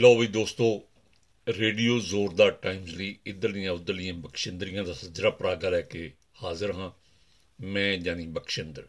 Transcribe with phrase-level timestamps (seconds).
[0.00, 0.66] ਲੋ ਵੀ ਦੋਸਤੋ
[1.46, 6.10] ਰੇਡੀਓ ਜ਼ੋਰਦਾਰ ਟਾਈਮਸ ਲਈ ਇਧਰਲੀਆਂ ਉਧਰਲੀਆਂ ਬਖਸ਼ਿੰਦਰੀਆਂ ਦਾ ਸੱਜਰਾ ਪਰਾਗਾ ਲੈ ਕੇ
[6.42, 6.90] ਹਾਜ਼ਰ ਹਾਂ
[7.58, 8.86] ਮੈਂ ਜਾਨੀ ਬਖਸ਼ਿੰਦਰ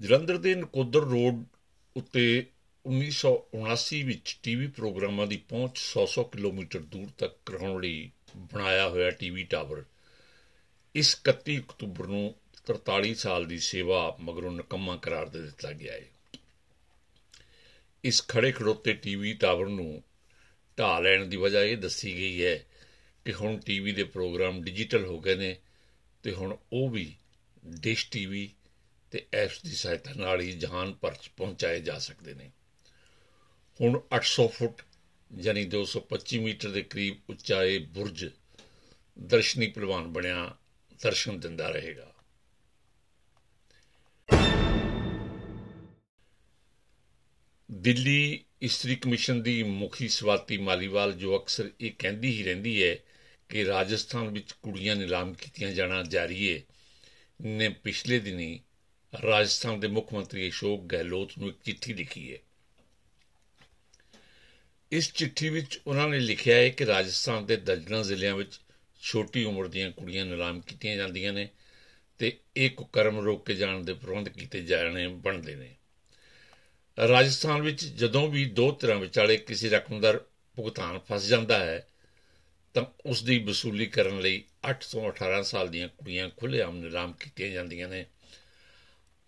[0.00, 1.44] ਜਲੰਧਰ ਦੇ ਨਕੋਦਰ ਰੋਡ
[1.96, 2.24] ਉੱਤੇ
[2.84, 9.44] 1979 ਵਿੱਚ ਟੀਵੀ ਪ੍ਰੋਗਰਾਮਾਂ ਦੀ ਪਹੁੰਚ 100-100 ਕਿਲੋਮੀਟਰ ਦੂਰ ਤੱਕ ਕਰਾਉਣ ਲਈ ਬਣਾਇਆ ਹੋਇਆ ਟੀਵੀ
[9.44, 9.84] ਟਾਵਰ
[10.94, 12.24] ਇਸ 31 ਅਕਤੂਬਰ ਨੂੰ
[12.66, 16.13] 43 ਸਾਲ ਦੀ ਸੇਵਾ ਮਗਰੋਂ ਨਕਮਾ ਕਰਾਰ ਦੇ ਦਿੱਤਾ ਗਿਆ ਹੈ
[18.04, 20.02] ਇਸ ਖੜੇ ਖੜੋਤੇ ਟੀਵੀ ਟਾਵਰ ਨੂੰ
[20.78, 22.56] ਢਾ ਲੈਣ ਦੀ ਵਜ੍ਹਾ ਇਹ ਦੱਸੀ ਗਈ ਹੈ
[23.26, 25.56] ਕਿ ਹੁਣ ਟੀਵੀ ਦੇ ਪ੍ਰੋਗਰਾਮ ਡਿਜੀਟਲ ਹੋ ਗਏ ਨੇ
[26.24, 27.14] ਤੇ ਹੁਣ ਉਹ ਵੀ
[27.66, 28.48] ਡਿਸ਼ ਟੀਵੀ
[29.12, 32.50] ਤੇ ਐਪਸ ਦੀ ਸਹਾਇਤਾ ਨਾਲ ਹੀ ਜਹਾਨ ਭਰ ਚ ਪਹੁੰਚਾਏ ਜਾ ਸਕਦੇ ਨੇ
[33.80, 34.82] ਹੁਣ 800 ਫੁੱਟ
[35.30, 38.28] ਯਾਨੀ 225 ਮੀਟਰ ਦੇ ਕਰੀਬ ਉਚਾਏ ਬੁਰਜ
[39.18, 40.56] ਦਰਸ਼ਨੀ ਪਹਿਲਵਾਨ ਬਣਿਆ
[41.00, 42.13] ਦਰਸ਼ਨ ਦਿੰਦਾ ਰਹੇਗਾ
[47.82, 52.94] ਦਿੱਲੀ ਇਸਤਰੀ ਕਮਿਸ਼ਨ ਦੀ ਮੁਖੀ ਸਵਾਤੀ ਮਾਲੀਵਾਲ ਜੋ ਅਕਸਰ ਇਹ ਕਹਿੰਦੀ ਹੀ ਰਹਿੰਦੀ ਹੈ
[53.50, 56.62] ਕਿ ਰਾਜਸਥਾਨ ਵਿੱਚ ਕੁੜੀਆਂ ਨਿਲਾਮ ਕੀਤੀਆਂ ਜਾਣਾ ਜਾਰੀ ਹੈ
[57.40, 58.60] ਨੇ ਪਿਛਲੇ ਦਿਨੀ
[59.22, 62.38] ਰਾਜਸਥਾਨ ਦੇ ਮੁੱਖ ਮੰਤਰੀ ਅਸ਼ੋਕ ਗਹਿਲੋਤ ਨੂੰ ਇੱਕ ਚਿੱਠੀ ਲਿਖੀ ਹੈ
[64.92, 68.60] ਇਸ ਚਿੱਠੀ ਵਿੱਚ ਉਹਨਾਂ ਨੇ ਲਿਖਿਆ ਹੈ ਕਿ ਰਾਜਸਥਾਨ ਦੇ ਦਰਜਨਾਂ ਜ਼ਿਲ੍ਹਿਆਂ ਵਿੱਚ
[69.02, 71.48] ਛੋਟੀ ਉਮਰ ਦੀਆਂ ਕੁੜੀਆਂ ਨਿਲਾਮ ਕੀਤੀਆਂ ਜਾਂਦੀਆਂ ਨੇ
[72.18, 75.74] ਤੇ ਇਹ ਕੁਕਰਮ ਰੋਕ ਕੇ ਜਾਣ ਦੇ ਪ੍ਰਬੰਧ ਕੀਤੇ ਜਾਣੇ ਬਣਦੇ ਨੇ
[76.98, 80.12] ਰਾਜਸਥਾਨ ਵਿੱਚ ਜਦੋਂ ਵੀ ਦੋ ਧਿਰਾਂ ਵਿਚਾਲੇ ਕਿਸੇ ਰਕਮ ਦਾ
[80.56, 81.86] ਭੁਗਤਾਨ ਫਸ ਜਾਂਦਾ ਹੈ
[82.74, 87.50] ਤਾਂ ਉਸ ਦੀ ਵਸੂਲੀ ਕਰਨ ਲਈ 8 ਤੋਂ 18 ਸਾਲ ਦੀਆਂ ਕੁੜੀਆਂ ਖੁੱਲ੍ਹੇਆਮ ਨਿਲਾਮ ਕੀਤੀਆਂ
[87.50, 88.04] ਜਾਂਦੀਆਂ ਨੇ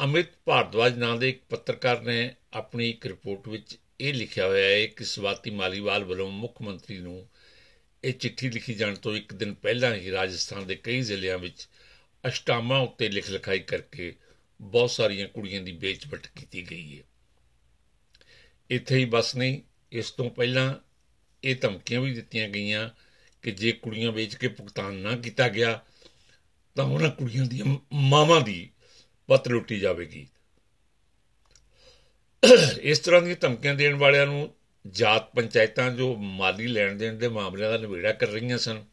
[0.00, 2.34] ਅਮਿਤ ਭਾਰਦਵਾਜ ਨਾਂ ਦੇ ਇੱਕ ਪੱਤਰਕਾਰ ਨੇ
[2.52, 7.26] ਆਪਣੀ ਇੱਕ ਰਿਪੋਰਟ ਵਿੱਚ ਇਹ ਲਿਖਿਆ ਹੋਇਆ ਹੈ ਕਿ ਸਵਾਤੀ ਮਾਲੀਵਾਲ ਵੱਲੋਂ ਮੁੱਖ ਮੰਤਰੀ ਨੂੰ
[8.04, 11.66] ਇਹ ਚਿੱਠੀ ਲਿਖੀ ਜਾਣ ਤੋਂ ਇੱਕ ਦਿਨ ਪਹਿਲਾਂ ਹੀ ਰਾਜਸਥਾਨ ਦੇ ਕਈ ਜ਼ਿਲ੍ਹਿਆਂ ਵਿੱਚ
[12.24, 14.14] ਅਸ਼ਟਾਮਾਂ ਉੱਤੇ ਲਿਖ ਲਿਖਾਈ ਕਰਕੇ
[14.60, 17.02] ਬਹੁਤ ਸਾਰੀਆਂ ਕੁੜੀਆਂ ਦੀ ਵੇਚ-ਵਟ ਕੀਤੀ ਗਈ ਹੈ
[18.70, 19.60] ਇੱਥੇ ਹੀ ਬਸ ਨਹੀਂ
[19.92, 20.74] ਇਸ ਤੋਂ ਪਹਿਲਾਂ
[21.42, 22.88] ਇਹ ਧਮਕੀਆਂ ਵੀ ਦਿੱਤੀਆਂ ਗਈਆਂ
[23.42, 25.84] ਕਿ ਜੇ ਕੁੜੀਆਂ ਵੇਚ ਕੇ ਭੁਗਤਾਨ ਨਾ ਕੀਤਾ ਗਿਆ
[26.76, 27.78] ਤਾਂ ਉਹਨਾਂ ਕੁੜੀਆਂ ਦੀਆਂ
[27.92, 28.70] ਮਾਵਾਂ ਦੀ
[29.28, 30.26] ਪੱਤ ਲੁੱਟੀ ਜਾਵੇਗੀ
[32.82, 34.54] ਇਸ ਤਰ੍ਹਾਂ ਦੀਆਂ ਧਮਕੀਆਂ ਦੇਣ ਵਾਲਿਆਂ ਨੂੰ
[34.86, 38.84] ਜਾਤ ਪੰਚਾਇਤਾਂ ਜੋ ਮਾਲੀ ਲੈਣ ਦੇਣ ਦੇ ਮਾਮਲਿਆਂ ਦਾ ਨਿਬੇੜਾ ਕਰ ਰਹੀਆਂ ਸਨ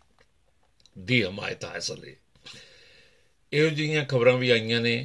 [0.97, 5.05] ਦੀ ਹਮਾਇਤ ਹਾਸਲ ਇਹੋ ਜਿਹੀਆਂ ਖਬਰਾਂ ਵੀ ਆਈਆਂ ਨੇ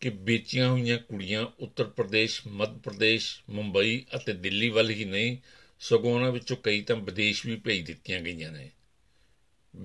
[0.00, 5.36] ਕਿ ਵੇਚੀਆਂ ਹੋਈਆਂ ਕੁੜੀਆਂ ਉੱਤਰ ਪ੍ਰਦੇਸ਼ ਮੱਧ ਪ੍ਰਦੇਸ਼ ਮੁੰਬਈ ਅਤੇ ਦਿੱਲੀ ਵੱਲ ਹੀ ਨਹੀਂ
[5.80, 8.70] ਸਗੋਂ ਉਹਨਾਂ ਵਿੱਚੋਂ ਕਈ ਤਾਂ ਵਿਦੇਸ਼ ਵੀ ਭੇਜ ਦਿੱਤੀਆਂ ਗਈਆਂ ਨੇ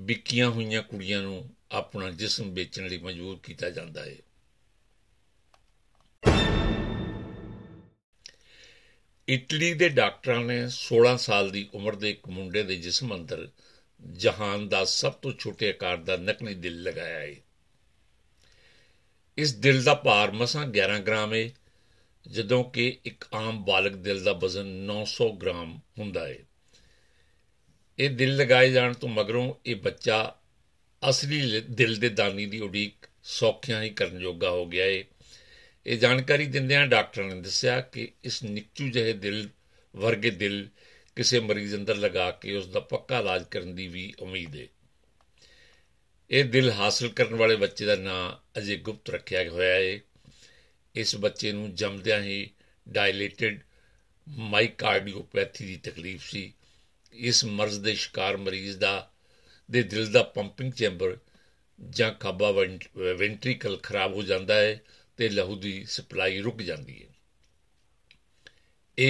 [0.00, 1.49] ਵਿਕੀਆਂ ਹੋਈਆਂ ਕੁੜੀਆਂ ਨੂੰ
[1.71, 4.15] ਆਪਣਾ ਜਿਸਮ ਵੇਚਣ ਲਈ ਮਜਬੂਰ ਕੀਤਾ ਜਾਂਦਾ ਹੈ
[9.27, 13.47] ਇਟਲੀ ਦੇ ਡਾਕਟਰਾਂ ਨੇ 16 ਸਾਲ ਦੀ ਉਮਰ ਦੇ ਇੱਕ ਮੁੰਡੇ ਦੇ ਜਿਸਮ ਅੰਦਰ
[14.13, 17.35] ਜਹਾਨ ਦਾ ਸਭ ਤੋਂ ਛੋਟੇ ਆਕਾਰ ਦਾ ਨਕਲੀ ਦਿਲ ਲਗਾਇਆ ਹੈ
[19.41, 21.49] ਇਸ ਦਿਲ ਦਾ ਭਾਰ ਮਸਾਂ 11 ਗ੍ਰਾਮ ਹੈ
[22.25, 26.37] ਜਦੋਂ ਕਿ ਇੱਕ ਆਮ ਬਾਲਗ ਦਿਲ ਦਾ ਵਜ਼ਨ 900 ਗ੍ਰਾਮ ਹੁੰਦਾ ਹੈ
[27.99, 30.35] ਇਹ ਦਿਲ ਲਗਾਏ ਜਾਣ ਤੋਂ ਮਗਰੋਂ ਇਹ ਬੱਚਾ
[31.09, 31.61] ਅਸਲੀ
[31.69, 33.07] ਦਿਲ ਦੇ ਦਾਨੀ ਦੀ ਉਡੀਕ
[33.23, 35.03] ਸੌਖਿਆਂ ਹੀ ਕਰਨ ਯੋਗਾ ਹੋ ਗਿਆ ਹੈ
[35.85, 39.49] ਇਹ ਜਾਣਕਾਰੀ ਦਿੰਦਿਆਂ ਡਾਕਟਰ ਨੇ ਦੱਸਿਆ ਕਿ ਇਸ ਨਿੱਕੂ ਜਿਹੇ ਦਿਲ
[39.95, 40.67] ਵਰਗੇ ਦਿਲ
[41.15, 44.67] ਕਿਸੇ ਮਰੀਜ਼ ਅੰਦਰ ਲਗਾ ਕੇ ਉਸ ਦਾ ਪੱਕਾ ਇਲਾਜ ਕਰਨ ਦੀ ਵੀ ਉਮੀਦ ਹੈ
[46.31, 48.31] ਇਹ ਦਿਲ ਹਾਸਲ ਕਰਨ ਵਾਲੇ ਬੱਚੇ ਦਾ ਨਾਂ
[48.59, 49.99] ਅਜੇ ਗੁਪਤ ਰੱਖਿਆ ਹੋਇਆ ਹੈ
[50.95, 52.49] ਇਸ ਬੱਚੇ ਨੂੰ ਜੰਮਦਿਆਂ ਹੀ
[52.87, 53.59] ਡਾਇਲੇਟਡ
[54.27, 56.51] ਮਾਈਕਾਰਡੀਓਪੈਥੀ ਦੀ ਤਕਲੀਫ ਸੀ
[57.13, 59.11] ਇਸ ਮਰਜ਼ ਦੇ ਸ਼ਿਕਾਰ ਮਰੀਜ਼ ਦਾ
[59.69, 61.17] ਦੇ ਦਿਲ ਦਾ ਪੰਪਿੰਗ ਚੈਂਬਰ
[61.79, 64.79] ਜਾਂ ਕਾਬਾ ਵੈਂਟ੍ਰੀਕਲ ਖਰਾਬ ਹੋ ਜਾਂਦਾ ਹੈ
[65.19, 67.09] ਤੇ ਲਹੂ ਦੀ ਸਪਲਾਈ ਰੁਕ ਜਾਂਦੀ ਹੈ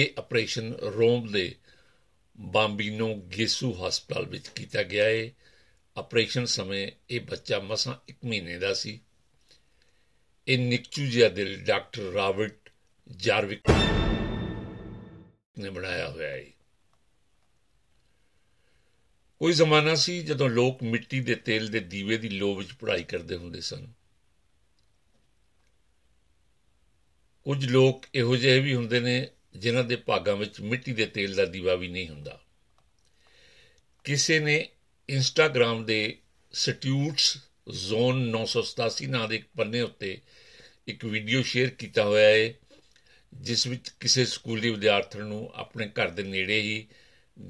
[0.00, 1.54] ਇਹ ਆਪਰੇਸ਼ਨ ਰੋਮ ਦੇ
[2.38, 5.30] ਬਾਂਬੀਨੋ ਗੇਸੂ ਹਸਪਤਾਲ ਵਿੱਚ ਕੀਤਾ ਗਿਆ ਹੈ
[5.96, 9.00] ਆਪਰੇਸ਼ਨ ਸਮੇਂ ਇਹ ਬੱਚਾ ਮਸਾਂ 1 ਮਹੀਨੇ ਦਾ ਸੀ
[10.48, 12.70] ਇਹ ਨਿਕਚੂ ਜਿਹਾ ਦਿਲ ਡਾਕਟਰ ਰਾਬਰਟ
[13.16, 13.70] ਜਾਰਵਿਕ
[15.58, 16.44] ਨੇ ਬਣਾਇਆ ਹੋਇਆ ਹੈ
[19.40, 23.36] ਕੋਈ ਜ਼ਮਾਨਾ ਸੀ ਜਦੋਂ ਲੋਕ ਮਿੱਟੀ ਦੇ ਤੇਲ ਦੇ ਦੀਵੇ ਦੀ ਲੋ ਵਿੱਚ ਪੜਾਈ ਕਰਦੇ
[23.36, 23.92] ਹੁੰਦੇ ਸਨ
[27.46, 29.28] ਕੁਝ ਲੋਕ ਇਹੋ ਜਿਹੇ ਵੀ ਹੁੰਦੇ ਨੇ
[29.56, 32.38] ਜਿਨ੍ਹਾਂ ਦੇ ਭਾਗਾਂ ਵਿੱਚ ਮਿੱਟੀ ਦੇ ਤੇਲ ਦਾ ਦੀਵਾ ਵੀ ਨਹੀਂ ਹੁੰਦਾ
[34.04, 34.68] ਕਿਸੇ ਨੇ
[35.12, 36.16] ਇੰਸਟਾਗ੍ਰam ਦੇ
[36.54, 37.36] ਸਟਿਊਟਸ
[37.68, 40.18] ਜ਼ੋਨ 987 ਨਾਂ ਦੇ ਇੱਕ ਪੰਨੇ ਉੱਤੇ
[40.88, 42.54] ਇੱਕ ਵੀਡੀਓ ਸ਼ੇਅਰ ਕੀਤਾ ਹੋਇਆ ਹੈ
[43.32, 46.86] ਜਿਸ ਵਿੱਚ ਕਿਸੇ ਸਕੂਲੀ ਵਿਦਿਆਰਥਣ ਨੂੰ ਆਪਣੇ ਘਰ ਦੇ ਨੇੜੇ ਹੀ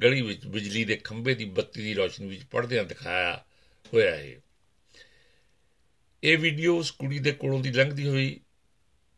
[0.00, 3.44] ਗਲੀ ਵਿੱਚ ਬਿਜਲੀ ਦੇ ਖੰਭੇ ਦੀ ਬੱਤੀ ਦੀ ਰੋਸ਼ਨੀ ਵਿੱਚ ਪੜਦਿਆਂ ਦਿਖਾਇਆ
[3.92, 4.40] ਹੋਇਆ ਹੈ
[6.22, 8.40] ਇਹ ਵੀਡੀਓ ਉਸ ਕੁੜੀ ਦੇ ਕੋਲੋਂ ਦੀ ਲੰਘਦੀ ਹੋਈ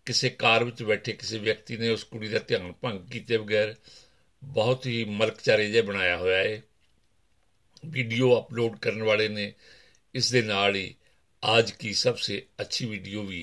[0.06, 3.74] ਕਿਸੇ ਕਾਰ ਵਿੱਚ ਬੈਠੇ ਕਿਸੇ ਵਿਅਕਤੀ ਨੇ ਉਸ ਕੁੜੀ ਦਾ ਧਿਆਨ ਭੰਗ ਕੀਤੇ ਬਗੈਰ
[4.44, 6.62] ਬਹੁਤ ਹੀ ਮਲਕਚਾਰੇ ਬਣਾਇਆ ਹੋਇਆ ਹੈ
[7.90, 9.52] ਵੀਡੀਓ ਅਪਲੋਡ ਕਰਨ ਵਾਲੇ ਨੇ
[10.14, 10.94] ਇਸ ਦੇ ਨਾਲ ਹੀ
[11.42, 13.43] ਅੱਜ ਦੀ ਸਭ ਤੋਂ ਅੱਛੀ ਵੀਡੀਓ ਵੀ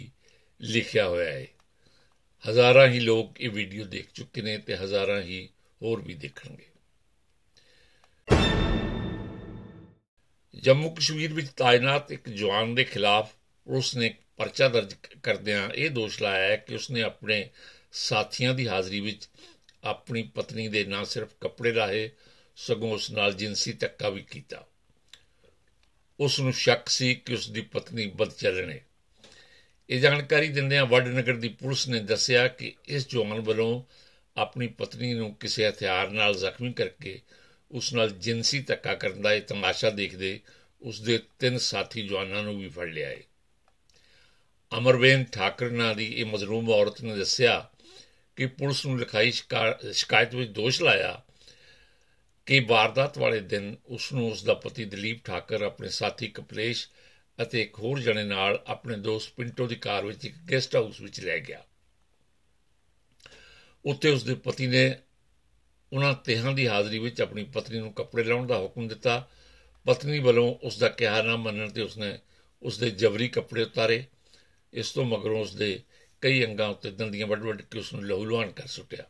[0.62, 1.48] ਲਿਖਿਆ ਹੋਇਆ ਹੈ
[2.44, 5.50] ਹਜ਼ਾਰਾਂ ਹੀ ਲੋਕ ਇਹ ਵੀਡੀਓ ਦੇਖ ਚੁੱਕੇ ਨੇ ਤੇ ਹਜ਼ਾਰਾਂ ਹੀ
[5.81, 6.72] ਹੋਰ ਵੀ ਦੇਖਣਗੇ
[10.63, 13.34] ਜੰਮੂ ਕਸ਼ਮੀਰ ਵਿੱਚ ਤਾਇਨਾਤ ਇੱਕ ਜਵਾਨ ਦੇ ਖਿਲਾਫ
[13.68, 17.50] ਉਸ ਨੇ ਪਰਚਾ ਦਰਜ ਕਰਦਿਆਂ ਇਹ ਦੋਸ਼ ਲਾਇਆ ਹੈ ਕਿ ਉਸ ਨੇ ਆਪਣੇ
[17.92, 19.30] ਸਾਥੀਆਂ ਦੀ ਹਾਜ਼ਰੀ ਵਿੱਚ
[19.84, 22.10] ਆਪਣੀ ਪਤਨੀ ਦੇ ਨਾ ਸਿਰਫ ਕੱਪੜੇ ਲਾਹੇ
[22.58, 24.66] ਸਗੋਂ ਉਸ ਨਾਲ ਜਿੰਸੀ ਧੱਕਾ ਵੀ ਕੀਤਾ
[26.19, 28.86] ਉਸ ਨੂੰ ਸ਼ੱਕ ਸੀ ਕਿ ਉਸ ਦੀ ਪਤਨੀ ਬਦਚਲਣ ਹੈ
[29.90, 33.84] ਇਹ ਜਾਣਕਾਰੀ ਦਿੰਦਿਆਂ ਵੱਡ ਨਗਰ ਦੀ ਪੁਲਿਸ ਨੇ ਦੱਸਿਆ ਕਿ ਇਸ ਜਵਾਨ ਵੱਲੋਂ
[34.38, 37.19] ਆਪਣੀ ਪਤਨੀ ਨੂੰ ਕਿਸੇ ਹਥਿਆਰ ਨਾਲ ਜ਼ਖਮੀ ਕਰਕੇ
[37.72, 40.40] ਉਸ ਨਾਲ ਜਿੰਸੀ ਧੱਕਾ ਕਰਨ ਦਾ ਇਹ ਤਮਾਸ਼ਾ ਦੇਖਦੇ
[40.81, 43.22] ਉਸ ਦੇ ਤਿੰਨ ਸਾਥੀ ਜਵਾਨਾਂ ਨੂੰ ਵੀ ਫੜ ਲਿਆ ਹੈ
[44.72, 47.69] ਅਮਰਵੇਨ ਠਾਕਰ ਨਾਂ ਦੀ ਇਹ ਮਜ਼ਲੂਮ ਔਰਤ ਨੇ ਦੱਸਿਆ
[48.36, 51.22] ਕਿ ਪੁਲਿਸ ਨੂੰ ਲਿਖਾਈ ਸ਼ਿਕਾਇਤ ਵਿੱਚ ਦੋਸ਼ ਲਾਇਆ
[52.52, 56.88] ਕਿ ਵਾਰਦਾਤ ਵਾਲੇ ਦਿਨ ਉਸ ਨੂੰ ਉਸ ਦਾ ਪਤੀ ਦਲੀਪ ਠਾਕਰ ਆਪਣੇ ਸਾਥੀ ਕਪਲੇਸ਼
[57.40, 61.19] ਅਤੇ ਇੱਕ ਹੋਰ ਜਣੇ ਨਾਲ ਆਪਣੇ ਦੋਸਤ ਪਿੰਟੋ ਦੀ ਕਾਰ ਵਿੱਚ ਇੱਕ ਗੈਸਟ ਹਾਊਸ ਵਿੱਚ
[61.19, 61.63] ਲੈ ਗਿਆ
[63.86, 64.84] ਉੱਥੇ ਉਸ ਦੇ ਪਤੀ ਨੇ
[65.94, 69.28] ਉਹਨਾਂ ਤੇਹਾਂ ਦੀ ਹਾਜ਼ਰੀ ਵਿੱਚ ਆਪਣੀ ਪਤਨੀ ਨੂੰ ਕੱਪੜੇ ਲਾਉਣ ਦਾ ਹੁਕਮ ਦਿੱਤਾ
[69.86, 72.19] ਪਤਨੀ ਵੱਲੋਂ ਉਸ ਦਾ ਕਿਹਾ ਨਾ ਮੰਨਣ ਤੇ ਉਸਨੇ
[72.62, 74.04] ਉਸ ਦੇ ਜਬਰੀ ਕੱਪੜੇ ਉਤਾਰੇ
[74.74, 75.81] ਇਸ ਤੋਂ ਮਗਰੋਂ ਉਸ ਦੇ
[76.22, 79.10] ਕਈ ਅੰਗਾਂ ਉੱਤੇ ਦੰਦੀਆਂ ਵੱਡ ਵੱਡ ਕੇ ਉਸ ਨੂੰ ਲਹੂ ਲੁਹਾਨ ਕਰ ਸੁੱਟਿਆ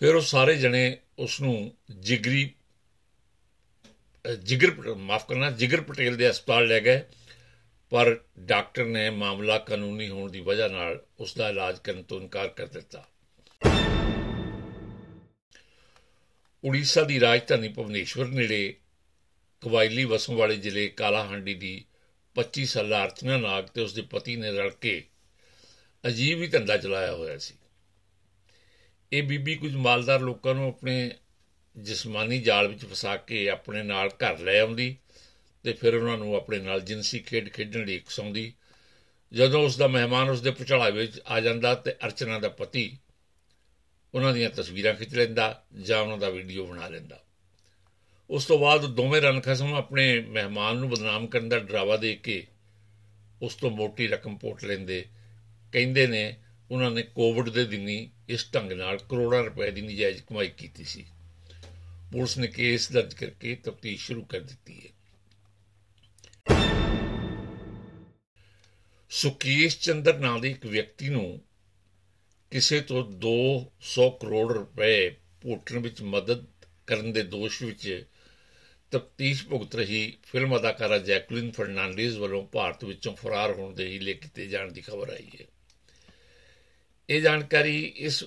[0.00, 0.96] ਫਿਰ ਉਹ ਸਾਰੇ ਜਣੇ
[1.18, 1.72] ਉਸ ਨੂੰ
[2.00, 2.50] ਜਿਗਰੀ
[4.42, 7.00] ਜਿਗਰ ਮਾਫ ਕਰਨਾ ਜਿਗਰ ਪਟੇਲ ਦੇ ਹਸਪਤਾਲ ਲੈ ਗਏ
[7.92, 8.18] ਪਰ
[8.38, 12.66] ਡਾਕਟਰ ਨੇ ਮਾਮਲਾ ਕਾਨੂੰਨੀ ਹੋਣ ਦੀ ਵਜ੍ਹਾ ਨਾਲ ਉਸ ਦਾ ਇਲਾਜ ਕਰਨ ਤੋਂ ਇਨਕਾਰ ਕਰ
[12.66, 13.04] ਦਿੱਤਾ
[16.64, 18.74] ਉੜੀਸਾ ਦੀ ਰਾਜਧਾਨੀ ਭਵਨੇਸ਼ਵਰ ਨੇੜੇ
[19.62, 21.74] ਕਵਾਇਲੀ ਵਸੋਂ ਵਾਲੇ ਜ਼ਿਲ੍ਹੇ ਕਾਲਾਹਾਂਡੀ ਦੀ
[22.36, 25.02] 25 ਸਾਲਾ ਅਰਚਨਾ ਨਾਗ ਤੇ ਉਸ ਦੇ ਪਤੀ ਨੇ ਰਲ ਕੇ
[26.04, 27.54] ਅਜੀਬ ਹੀ ਧੰਦਾ ਚਲਾਇਆ ਹੋਇਆ ਸੀ
[29.12, 31.10] ਇਹ ਬੀਬੀ ਕੁਝ ਮਾਲਦਾਰ ਲੋਕਾਂ ਨੂੰ ਆਪਣੇ
[31.76, 34.96] ਜਿਸਮਾਨੀ ਜਾਲ ਵਿੱਚ ਫਸਾ ਕੇ ਆਪਣੇ ਨਾਲ ਘਰ ਲੈ ਆਉਂਦੀ
[35.64, 38.52] ਤੇ ਫਿਰ ਉਹਨਾਂ ਨੂੰ ਆਪਣੇ ਨਾਲ ਜਿੰਸੀ ਖੇਡ ਖੇਡਣ ਲਈ ਇਕਸਾਉਂਦੀ
[39.32, 42.98] ਜਦੋਂ ਉਸ ਦਾ ਮਹਿਮਾਨ ਉਸ ਦੇ ਪਚੜਾਵੇ ਵਿੱਚ ਆ ਜਾਂਦਾ ਤੇ ਅਰਚਨਾ ਦਾ ਪਤੀ
[44.14, 45.64] ਉਹਨਾਂ ਦੀਆਂ ਤਸਵੀਰਾਂ ਖਿੱਚ ਲੈਂਦਾ
[45.80, 47.18] ਜਾਂ ਉਹਨਾਂ ਦਾ ਵੀਡੀਓ ਬਣਾ ਲੈਂਦਾ
[48.30, 52.46] ਉਸ ਤੋਂ ਬਾਅਦ ਦੋਵੇਂ ਰਣਖਸਮ ਆਪਣੇ ਮਹਿਮਾਨ ਨੂੰ ਬਦਨਾਮ ਕਰਨ ਦਾ ਡਰਾਵਾ ਦੇ ਕੇ
[53.42, 55.04] ਉਸ ਤੋਂ ਮੋਟੀ ਰਕਮ ਪੋਟ ਲੈਂਦੇ
[55.72, 56.36] ਕਹਿੰਦੇ ਨੇ
[56.70, 58.10] ਉਹਨਾਂ ਨੇ ਕੋਵਿਡ ਦੇ ਦਿਨੀ
[58.28, 61.04] ਇਸ ਢੰਗ ਨਾਲ ਕਰੋੜਾਂ ਰੁਪਏ ਦੀ ਨਜਾਇਜ਼ ਕਮਾਈ ਕੀਤੀ ਸੀ
[62.12, 64.92] ਪੁਲਿਸ ਨੇ ਕੇਸ ਦਰਜ ਕਰਕੇ ਤਫਤੀਸ਼ ਸ਼ੁਰੂ ਕਰ ਦਿੱਤੀ ਹੈ
[69.10, 71.40] ਸੁਕੇਸ਼ ਚੰਦਰ ਨਾਮ ਦੇ ਇੱਕ ਵਿਅਕਤੀ ਨੂੰ
[72.52, 75.08] ਕਿਸੇ ਤੋਂ 200 ਕਰੋੜ ਰੁਪਏ
[75.42, 76.46] ਪੋਟਣ ਵਿੱਚ ਮਦਦ
[76.86, 78.04] ਕਰਨ ਦੇ ਦੋਸ਼ ਵਿੱਚ
[78.92, 84.46] ਤਫਤੀਸ਼ ਭੁਗਤ ਰਹੀ ਫਿਲਮ ਅਦਾਕਾਰਾ ਜੈਕਲਿਨ ਫਰਨਾਂਡੀਜ਼ ਵੱਲੋਂ ਭਾਰਤ ਵਿੱਚੋਂ ਫਰਾਰ ਹੋਣ ਦੇ ਹੀ ਕੀਤੇ
[84.46, 85.46] ਜਾਣ ਦੀ ਖਬਰ ਆਈ ਹੈ
[87.08, 87.76] ਇਹ ਜਾਣਕਾਰੀ
[87.98, 88.24] ਇਸ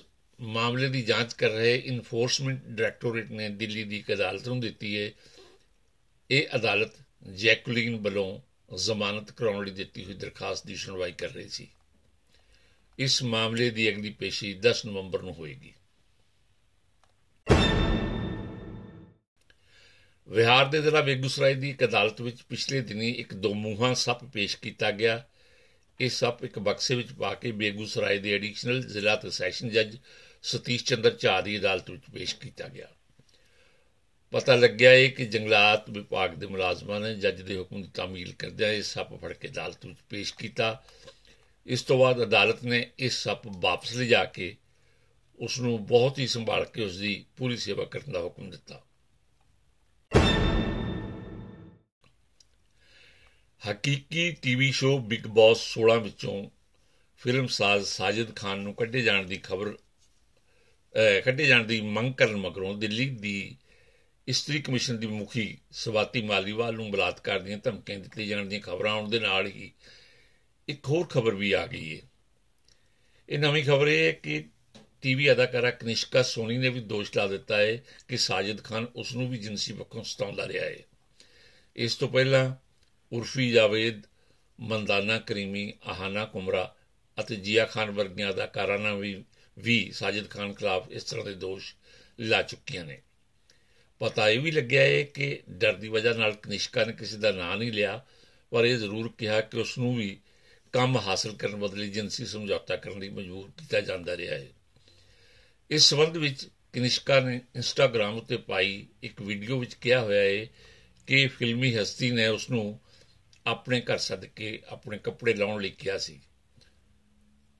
[0.38, 5.10] ਮਾਮਲੇ ਦੀ ਜਾਂਚ ਕਰ ਰਹੇ ਇਨਫੋਰਸਮੈਂਟ ਡਾਇਰੈਕਟੋਰੇਟ ਨੇ ਦਿੱਲੀ ਦੀ ਅਦਾਲਤ ਨੂੰ ਦਿੱਤੀ ਹੈ
[6.30, 6.94] ਇਹ ਅਦਾਲਤ
[7.34, 8.40] ਜੈਕੁਲਿਨ ਬਲੋਂ
[8.78, 11.68] ਜ਼ਮਾਨਤ ਕਰਾਉਣ ਲਈ ਦਿੱਤੀ ਹੋਈ ਦਰਖਾਸਤ ਦੀ ਸੁਣਵਾਈ ਕਰ ਰਹੀ ਸੀ
[12.98, 15.72] ਇਸ ਮਾਮਲੇ ਦੀ ਅਗਲੀ ਪੇਸ਼ੀ 10 ਨਵੰਬਰ ਨੂੰ ਹੋਏਗੀ
[20.28, 24.90] ਵਿਹਾਰ ਦੇ ਜ਼ਿਲ੍ਹਾ ਬੇਗੂਸਰਾਏ ਦੀ ਇੱਕ ਅਦਾਲਤ ਵਿੱਚ ਪਿਛਲੇ ਦਿਨੀ ਇੱਕ ਦੋਮੂਹਾ ਸੱਪ ਪੇਸ਼ ਕੀਤਾ
[24.90, 25.22] ਗਿਆ
[26.02, 29.96] ਇਹ ਸਭ ਇੱਕ ਬਕਸੇ ਵਿੱਚ ਪਾ ਕੇ ਬੇਗੂਸਰਾਏ ਦੇ ਐਡੀਸ਼ਨਲ ਜ਼ਿਲ੍ਹਾ ਤੇ ਸੈਸ਼ਨ ਜੱਜ
[30.44, 32.88] ਸਤੀਸ਼ ਚੰਦਰ ਚਾਹ ਦੀ ਅਦਾਲਤ ਵਿੱਚ ਪੇਸ਼ ਕੀਤਾ ਗਿਆ
[34.32, 38.72] ਪਤਾ ਲੱਗਿਆ ਇਹ ਕਿ ਜੰਗਲਾਤ ਵਿਭਾਗ ਦੇ ਮੁਲਾਜ਼ਮਾਂ ਨੇ ਜੱਜ ਦੇ ਹੁਕਮ ਦੀ ਤਾਮੀਲ ਕਰਦਿਆਂ
[38.72, 40.82] ਇਹ ਸੱਪ ਫੜ ਕੇ ਅਦਾਲਤ ਵਿੱਚ ਪੇਸ਼ ਕੀਤਾ
[41.66, 44.54] ਇਸ ਤੋਂ ਬਾਅਦ ਅਦਾਲਤ ਨੇ ਇਸ ਸੱਪ ਵਾਪਸ ਲਿਜਾ ਕੇ
[45.40, 48.82] ਉਸ ਨੂੰ ਬਹੁਤ ਹੀ ਸੰਭਾਲ ਕੇ ਉਸ ਦੀ ਪੂਰੀ ਸੇਵਾ ਕਰਨ ਦਾ ਹੁਕਮ ਦਿੱਤਾ
[53.62, 56.36] ਹਕੀਕੀ ਟੀਵੀ ਸ਼ੋਅ ਬਿਗ ਬਾਸ 16 ਵਿੱਚੋਂ
[57.20, 59.76] ਫਿਲਮ ਸਾਜ਼ ਸਾਜਿਦ ਖਾਨ ਨੂੰ ਕੱਢੇ ਜਾਣ ਦੀ ਖਬਰ
[61.24, 63.34] ਕੱਢੇ ਜਾਣ ਦੀ ਮੰਗ ਕਰਨ ਮਗਰੋਂ ਦਿੱਲੀ ਦੀ
[64.28, 65.46] ਇਸਤਰੀ ਕਮਿਸ਼ਨ ਦੀ ਮੁਖੀ
[65.72, 69.70] ਸਵਾਤੀ ਮਾਲੀਵਾਲ ਨੂੰ ਬਲਾਤਕਾਰ ਦੀਆਂ ਧਮਕੀਆਂ ਦਿੱਤੀਆਂ ਜਾਣ ਦੀਆਂ ਖਬਰਾਂ ਆਉਣ ਦੇ ਨਾਲ ਹੀ
[70.68, 72.00] ਇੱਕ ਹੋਰ ਖਬਰ ਵੀ ਆ ਗਈ ਹੈ
[73.28, 74.42] ਇਹ ਨਵੀਂ ਖਬਰ ਇਹ ਹੈ ਕਿ
[75.02, 77.76] ਟੀਵੀ ਅਦਾਕਾਰਾ ਕਨਿਸ਼ਕਾ ਸੋਨੀ ਨੇ ਵੀ ਦੋਸ਼ ਲਾ ਦਿੱਤਾ ਹੈ
[78.08, 80.78] ਕਿ ਸਾਜਿਦ ਖਾਨ ਉਸ ਨੂੰ ਵੀ ਜਿੰਸੀ ਪੱਖੋਂ ਸਤਾਉਂਦਾ ਰਿਹਾ ਹੈ
[81.76, 82.44] ਇਸ ਤੋਂ ਪਹਿਲਾਂ
[83.12, 84.02] ਉਰਫੀ ਜਾਵੇਦ
[84.58, 85.72] ਮੰਦਾਨਾ ਕਰੀਮੀ
[85.86, 86.74] ਆਹਾਨਾ ਕੁਮਰਾ
[87.18, 89.22] ਅਤੇ ਜੀਆ ਖਾਨ ਵਰਗੀਆਂ ਅਦਾਕਾਰਾਂ ਨੇ ਵੀ
[89.56, 91.74] ਵੀ ਸਾਜਿਦ ਖਾਨ ਖਿਲਾਫ ਇਸ ਤਰ੍ਹਾਂ ਦੇ ਦੋਸ਼
[92.20, 93.00] ਲਾ ਚੁੱਕੀਆਂ ਨੇ
[94.00, 95.42] ਪਤਾ ਇਹ ਵੀ ਲੱਗਿਆ ਹੈ ਕਿ
[95.50, 98.04] ਡਰ ਦੀ ਵਜ੍ਹਾ ਨਾਲ ਕਨਿਸ਼ਕਾ ਨੇ ਕਿਸੇ ਦਾ ਨਾਂ ਨਹੀਂ ਲਿਆ
[98.52, 100.16] ਪਰ ਇਹ ਜ਼ਰੂਰ ਕਿਹਾ ਕਿ ਉਸ ਨੂੰ ਵੀ
[100.72, 104.48] ਕੰਮ ਹਾਸਲ ਕਰਨ ਬਦਲੇ ਜਿੰਸੀ ਸਮਝੌਤਾ ਕਰਨ ਲਈ ਮਜਬੂਰ ਕੀਤਾ ਜਾਂਦਾ ਰਿਹਾ ਹੈ
[105.70, 110.46] ਇਸ ਸੰਬੰਧ ਵਿੱਚ ਕਨਿਸ਼ਕਾ ਨੇ ਇੰਸਟਾਗ੍ਰam ਉੱਤੇ ਪਾਈ ਇੱਕ ਵੀਡੀਓ ਵਿੱਚ ਕਿਹਾ ਹੋਇਆ ਹੈ
[111.08, 112.80] ਕਿ ਫਿਲਮੀ ਹਸਤੀ ਨੇ ਉਸ ਨੂੰ
[113.46, 116.20] ਆਪਣੇ ਘਰ ਸਦਕੇ ਆਪਣੇ ਕੱਪੜੇ ਲਾਉਣ ਲਈ ਕਿਹਾ ਸੀ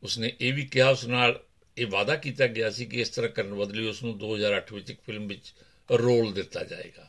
[0.02, 1.42] ਉਸਨੇ ਇਹ ਵੀ ਕਿਹਾ ਉਸ ਨਾਲ
[1.76, 5.00] ਇਹ ਵਾਅਦਾ ਕੀਤਾ ਗਿਆ ਸੀ ਕਿ ਇਸ ਤਰ੍ਹਾਂ ਕਰਨ ਬਦਲੇ ਉਸ ਨੂੰ 2008 ਵਿੱਚ ਇੱਕ
[5.00, 5.52] ਫਿਲਮ ਵਿੱਚ
[5.90, 7.08] ਰੋਲ ਦਿੱਤਾ ਜਾਏਗਾ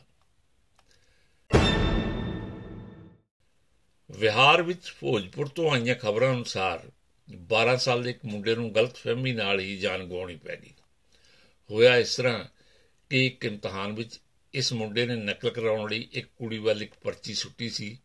[4.10, 6.90] ਵਿਹਾਰ ਵਿੱਚ ਫੋਜਪੁਰ ਤੋਂ ਆਈਆਂ ਖਬਰਾਂ ਅਨੁਸਾਰ
[7.50, 10.72] 12 ਸਾਲ ਦੇ ਇੱਕ ਮੁੰਡੇ ਨੂੰ ਗਲਤ ਫਹਿਮੀ ਨਾਲ ਹੀ ਜਾਨ ਗਵਾਉਣੀ ਪੈ ਗਈ
[11.70, 12.44] ਹੋਇਆ ਇਸ ਤਰ੍ਹਾਂ
[13.10, 14.20] ਕਿ ਇੱਕ ਇਮਤਿਹਾਨ ਵਿੱਚ
[14.54, 17.96] ਇਸ ਮੁੰਡੇ ਨੇ ਨਕਲ ਕਰਾਉਣ ਲਈ ਇੱਕ ਕੁੜੀ ਵੱਲ ਇੱਕ ਪਰਚੀ ਸੁੱਟੀ ਸੀ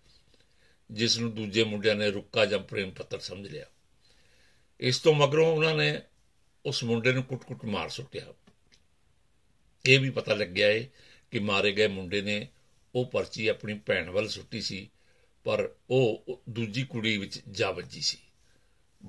[0.91, 3.65] ਜਿਸ ਨੂੰ ਦੂਜੇ ਮੁੰਡਿਆਂ ਨੇ ਰੁੱਕਾ ਜਾਂ ਪ੍ਰੇਮ ਪੱਤਰ ਸਮਝ ਲਿਆ
[4.79, 6.01] ਇਸ ਤੋਂ ਮਗਰੋਂ ਉਹਨਾਂ ਨੇ
[6.65, 8.33] ਉਸ ਮੁੰਡੇ ਨੂੰ ਕੁੱਟ-ਕੁੱਟ ਮਾਰ ਸੁੱਟਿਆ
[9.85, 10.87] ਇਹ ਵੀ ਪਤਾ ਲੱਗਿਆ ਏ
[11.31, 12.47] ਕਿ ਮਾਰੇ ਗਏ ਮੁੰਡੇ ਨੇ
[12.95, 14.89] ਉਹ ਪਰਚੀ ਆਪਣੀ ਭੈਣ ਵੱਲ ਸੁੱਟੀ ਸੀ
[15.43, 18.17] ਪਰ ਉਹ ਦੂਜੀ ਕੁੜੀ ਵਿੱਚ ਜਾ ਵੱਜੀ ਸੀ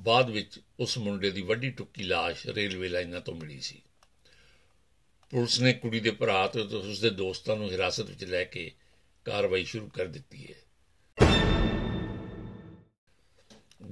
[0.00, 3.83] ਬਾਅਦ ਵਿੱਚ ਉਸ ਮੁੰਡੇ ਦੀ ਵੱਡੀ ਟੁੱਕੀ লাশ ਰੇਲਵੇ ਲਾਈਨਾਂ ਤੋਂ ਮਿਲੀ ਸੀ
[5.30, 8.71] ਪੁਲਿਸ ਨੇ ਕੁੜੀ ਦੇ ਭਰਾ ਤੇ ਉਸ ਦੇ ਦੋਸਤਾਂ ਨੂੰ ਹਿਰਾਸਤ ਵਿੱਚ ਲੈ ਕੇ
[9.25, 10.54] ਕਾਰਵਾਈ ਸ਼ੁਰੂ ਕਰ ਦਿੱਤੀ ਹੈ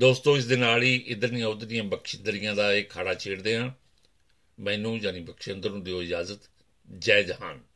[0.00, 3.71] ਦੋਸਤੋ ਇਸ ਦੇ ਨਾਲ ਹੀ ਇਧਰ ਨਹੀਂ ਉਧਰ ਦੀਆਂ ਬਖਸ਼ਿੰਦਰੀਆਂ ਦਾ ਇਹ ਖਾੜਾ ਛੇੜਦੇ ਹਾਂ
[4.59, 6.49] ਮੈਨੂੰ ਜਾਨੀ ਬਖਸ਼ਿੰਦਰ ਨੂੰ ਦਿਓ ਇਜਾਜ਼ਤ
[6.99, 7.61] ਜੈ ਜਹਾਨ